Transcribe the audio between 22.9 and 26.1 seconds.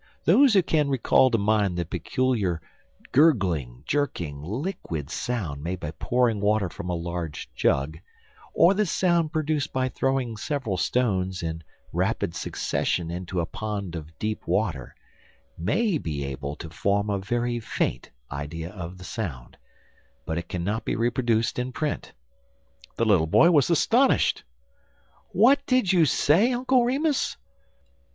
The little boy was astonished. "What did you